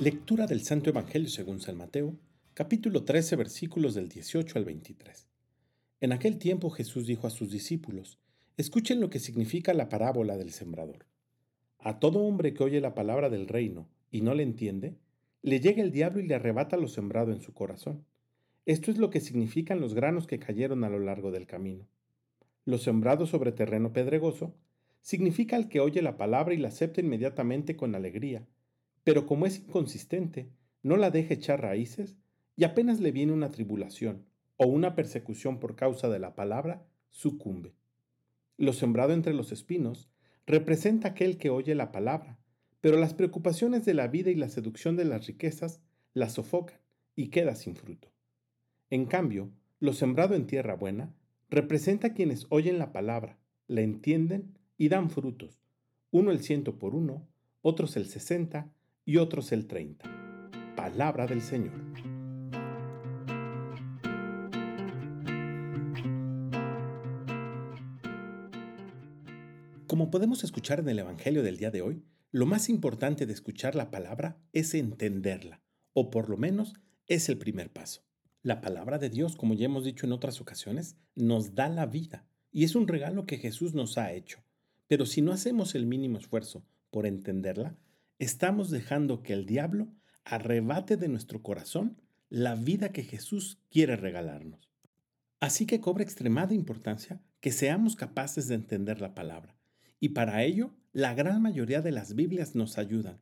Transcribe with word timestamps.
Lectura 0.00 0.46
del 0.46 0.62
Santo 0.62 0.88
Evangelio 0.88 1.28
según 1.28 1.60
San 1.60 1.76
Mateo, 1.76 2.16
capítulo 2.54 3.04
13, 3.04 3.36
versículos 3.36 3.92
del 3.92 4.08
18 4.08 4.58
al 4.58 4.64
23. 4.64 5.28
En 6.00 6.12
aquel 6.12 6.38
tiempo 6.38 6.70
Jesús 6.70 7.06
dijo 7.06 7.26
a 7.26 7.30
sus 7.30 7.50
discípulos, 7.50 8.18
escuchen 8.56 8.98
lo 8.98 9.10
que 9.10 9.18
significa 9.18 9.74
la 9.74 9.90
parábola 9.90 10.38
del 10.38 10.52
sembrador. 10.52 11.04
A 11.78 11.98
todo 11.98 12.20
hombre 12.20 12.54
que 12.54 12.64
oye 12.64 12.80
la 12.80 12.94
palabra 12.94 13.28
del 13.28 13.46
reino 13.46 13.90
y 14.10 14.22
no 14.22 14.32
le 14.32 14.42
entiende, 14.42 14.96
le 15.42 15.60
llega 15.60 15.82
el 15.82 15.92
diablo 15.92 16.22
y 16.22 16.26
le 16.26 16.34
arrebata 16.34 16.78
lo 16.78 16.88
sembrado 16.88 17.30
en 17.30 17.42
su 17.42 17.52
corazón. 17.52 18.06
Esto 18.64 18.90
es 18.90 18.96
lo 18.96 19.10
que 19.10 19.20
significan 19.20 19.82
los 19.82 19.92
granos 19.92 20.26
que 20.26 20.38
cayeron 20.38 20.82
a 20.82 20.88
lo 20.88 20.98
largo 20.98 21.30
del 21.30 21.46
camino. 21.46 21.86
Lo 22.64 22.78
sembrado 22.78 23.26
sobre 23.26 23.52
terreno 23.52 23.92
pedregoso 23.92 24.56
significa 25.02 25.56
el 25.56 25.68
que 25.68 25.80
oye 25.80 26.00
la 26.00 26.16
palabra 26.16 26.54
y 26.54 26.56
la 26.56 26.68
acepta 26.68 27.02
inmediatamente 27.02 27.76
con 27.76 27.94
alegría 27.94 28.46
pero 29.04 29.26
como 29.26 29.46
es 29.46 29.58
inconsistente, 29.58 30.50
no 30.82 30.96
la 30.96 31.10
deja 31.10 31.34
echar 31.34 31.62
raíces 31.62 32.16
y 32.56 32.64
apenas 32.64 33.00
le 33.00 33.12
viene 33.12 33.32
una 33.32 33.50
tribulación 33.50 34.26
o 34.56 34.66
una 34.66 34.94
persecución 34.94 35.58
por 35.58 35.76
causa 35.76 36.08
de 36.08 36.18
la 36.18 36.34
palabra, 36.34 36.86
sucumbe. 37.08 37.74
Lo 38.56 38.72
sembrado 38.72 39.12
entre 39.12 39.32
los 39.32 39.52
espinos 39.52 40.10
representa 40.46 41.08
aquel 41.08 41.38
que 41.38 41.50
oye 41.50 41.74
la 41.74 41.92
palabra, 41.92 42.38
pero 42.80 42.98
las 42.98 43.14
preocupaciones 43.14 43.84
de 43.84 43.94
la 43.94 44.08
vida 44.08 44.30
y 44.30 44.34
la 44.34 44.48
seducción 44.48 44.96
de 44.96 45.04
las 45.04 45.26
riquezas 45.26 45.80
la 46.12 46.28
sofocan 46.28 46.78
y 47.16 47.28
queda 47.28 47.54
sin 47.54 47.76
fruto. 47.76 48.12
En 48.90 49.06
cambio, 49.06 49.50
lo 49.78 49.92
sembrado 49.92 50.34
en 50.34 50.46
tierra 50.46 50.74
buena 50.74 51.14
representa 51.48 52.08
a 52.08 52.14
quienes 52.14 52.46
oyen 52.50 52.78
la 52.78 52.92
palabra, 52.92 53.38
la 53.66 53.80
entienden 53.80 54.58
y 54.76 54.88
dan 54.88 55.10
frutos, 55.10 55.60
uno 56.10 56.30
el 56.30 56.40
ciento 56.40 56.78
por 56.78 56.94
uno, 56.94 57.26
otros 57.62 57.96
el 57.96 58.06
sesenta 58.06 58.72
y 59.10 59.16
otros 59.16 59.50
el 59.50 59.66
30. 59.66 60.08
Palabra 60.76 61.26
del 61.26 61.42
Señor. 61.42 61.74
Como 69.88 70.12
podemos 70.12 70.44
escuchar 70.44 70.78
en 70.78 70.90
el 70.90 71.00
Evangelio 71.00 71.42
del 71.42 71.56
día 71.56 71.72
de 71.72 71.82
hoy, 71.82 72.04
lo 72.30 72.46
más 72.46 72.68
importante 72.68 73.26
de 73.26 73.32
escuchar 73.32 73.74
la 73.74 73.90
palabra 73.90 74.38
es 74.52 74.74
entenderla, 74.74 75.60
o 75.92 76.12
por 76.12 76.30
lo 76.30 76.36
menos 76.36 76.74
es 77.08 77.28
el 77.28 77.36
primer 77.36 77.72
paso. 77.72 78.04
La 78.44 78.60
palabra 78.60 78.98
de 78.98 79.10
Dios, 79.10 79.34
como 79.34 79.54
ya 79.54 79.64
hemos 79.64 79.84
dicho 79.84 80.06
en 80.06 80.12
otras 80.12 80.40
ocasiones, 80.40 80.96
nos 81.16 81.56
da 81.56 81.68
la 81.68 81.86
vida, 81.86 82.28
y 82.52 82.62
es 82.62 82.76
un 82.76 82.86
regalo 82.86 83.26
que 83.26 83.38
Jesús 83.38 83.74
nos 83.74 83.98
ha 83.98 84.12
hecho. 84.12 84.38
Pero 84.86 85.04
si 85.04 85.20
no 85.20 85.32
hacemos 85.32 85.74
el 85.74 85.86
mínimo 85.86 86.16
esfuerzo 86.16 86.64
por 86.92 87.06
entenderla, 87.06 87.76
estamos 88.20 88.68
dejando 88.68 89.22
que 89.22 89.32
el 89.32 89.46
diablo 89.46 89.88
arrebate 90.24 90.98
de 90.98 91.08
nuestro 91.08 91.42
corazón 91.42 91.96
la 92.28 92.54
vida 92.54 92.92
que 92.92 93.02
Jesús 93.02 93.58
quiere 93.70 93.96
regalarnos. 93.96 94.70
Así 95.40 95.64
que 95.64 95.80
cobra 95.80 96.04
extremada 96.04 96.54
importancia 96.54 97.22
que 97.40 97.50
seamos 97.50 97.96
capaces 97.96 98.46
de 98.46 98.56
entender 98.56 99.00
la 99.00 99.14
palabra. 99.14 99.56
Y 100.00 100.10
para 100.10 100.44
ello, 100.44 100.76
la 100.92 101.14
gran 101.14 101.40
mayoría 101.40 101.80
de 101.80 101.92
las 101.92 102.14
Biblias 102.14 102.54
nos 102.54 102.76
ayudan. 102.76 103.20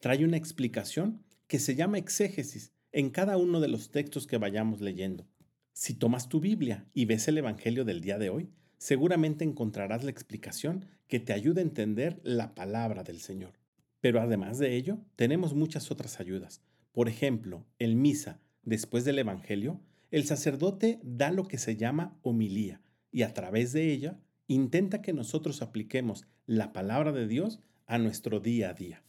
Trae 0.00 0.24
una 0.24 0.36
explicación 0.36 1.22
que 1.46 1.60
se 1.60 1.76
llama 1.76 1.98
exégesis 1.98 2.72
en 2.90 3.10
cada 3.10 3.36
uno 3.36 3.60
de 3.60 3.68
los 3.68 3.92
textos 3.92 4.26
que 4.26 4.38
vayamos 4.38 4.80
leyendo. 4.80 5.28
Si 5.72 5.94
tomas 5.94 6.28
tu 6.28 6.40
Biblia 6.40 6.88
y 6.92 7.04
ves 7.04 7.28
el 7.28 7.38
Evangelio 7.38 7.84
del 7.84 8.00
día 8.00 8.18
de 8.18 8.30
hoy, 8.30 8.50
seguramente 8.78 9.44
encontrarás 9.44 10.02
la 10.02 10.10
explicación 10.10 10.86
que 11.06 11.20
te 11.20 11.32
ayuda 11.32 11.60
a 11.60 11.64
entender 11.64 12.20
la 12.24 12.56
palabra 12.56 13.04
del 13.04 13.20
Señor. 13.20 13.59
Pero 14.00 14.20
además 14.20 14.58
de 14.58 14.76
ello, 14.76 14.98
tenemos 15.16 15.54
muchas 15.54 15.90
otras 15.90 16.20
ayudas. 16.20 16.62
Por 16.92 17.08
ejemplo, 17.08 17.66
en 17.78 18.00
misa, 18.00 18.40
después 18.62 19.04
del 19.04 19.18
Evangelio, 19.18 19.80
el 20.10 20.24
sacerdote 20.24 21.00
da 21.02 21.30
lo 21.30 21.46
que 21.46 21.58
se 21.58 21.76
llama 21.76 22.18
homilía 22.22 22.80
y 23.12 23.22
a 23.22 23.32
través 23.32 23.72
de 23.72 23.92
ella 23.92 24.18
intenta 24.46 25.02
que 25.02 25.12
nosotros 25.12 25.62
apliquemos 25.62 26.26
la 26.46 26.72
palabra 26.72 27.12
de 27.12 27.28
Dios 27.28 27.60
a 27.86 27.98
nuestro 27.98 28.40
día 28.40 28.70
a 28.70 28.74
día. 28.74 29.04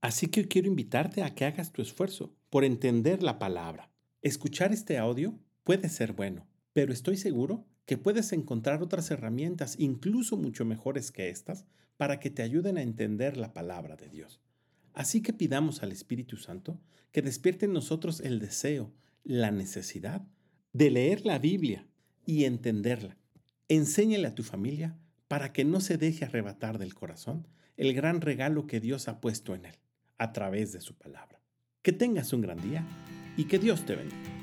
Así 0.00 0.28
que 0.28 0.46
quiero 0.46 0.68
invitarte 0.68 1.22
a 1.22 1.34
que 1.34 1.44
hagas 1.44 1.72
tu 1.72 1.82
esfuerzo 1.82 2.34
por 2.50 2.64
entender 2.64 3.22
la 3.22 3.38
palabra. 3.38 3.90
Escuchar 4.22 4.72
este 4.72 4.98
audio 4.98 5.38
puede 5.64 5.88
ser 5.88 6.12
bueno, 6.12 6.46
pero 6.72 6.92
estoy 6.92 7.16
seguro 7.16 7.66
que 7.86 7.98
puedes 7.98 8.32
encontrar 8.32 8.82
otras 8.82 9.10
herramientas, 9.10 9.76
incluso 9.78 10.36
mucho 10.36 10.64
mejores 10.64 11.10
que 11.10 11.28
estas, 11.28 11.64
para 11.96 12.18
que 12.20 12.30
te 12.30 12.42
ayuden 12.42 12.78
a 12.78 12.82
entender 12.82 13.36
la 13.36 13.52
palabra 13.52 13.96
de 13.96 14.08
Dios. 14.08 14.40
Así 14.94 15.22
que 15.22 15.32
pidamos 15.32 15.82
al 15.82 15.92
Espíritu 15.92 16.36
Santo 16.36 16.80
que 17.12 17.22
despierte 17.22 17.66
en 17.66 17.72
nosotros 17.72 18.20
el 18.20 18.38
deseo, 18.38 18.92
la 19.22 19.50
necesidad 19.50 20.26
de 20.72 20.90
leer 20.90 21.24
la 21.24 21.38
Biblia 21.38 21.86
y 22.26 22.44
entenderla. 22.44 23.16
Enséñale 23.68 24.26
a 24.28 24.34
tu 24.34 24.42
familia 24.42 24.96
para 25.28 25.52
que 25.52 25.64
no 25.64 25.80
se 25.80 25.96
deje 25.98 26.24
arrebatar 26.24 26.78
del 26.78 26.94
corazón 26.94 27.46
el 27.76 27.94
gran 27.94 28.20
regalo 28.20 28.66
que 28.66 28.80
Dios 28.80 29.08
ha 29.08 29.20
puesto 29.20 29.54
en 29.54 29.66
él, 29.66 29.76
a 30.18 30.32
través 30.32 30.72
de 30.72 30.80
su 30.80 30.94
palabra. 30.94 31.40
Que 31.82 31.92
tengas 31.92 32.32
un 32.32 32.40
gran 32.40 32.60
día 32.60 32.84
y 33.36 33.44
que 33.44 33.58
Dios 33.58 33.84
te 33.84 33.96
bendiga. 33.96 34.33